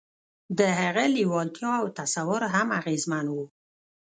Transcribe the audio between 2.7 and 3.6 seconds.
اغېزمن وو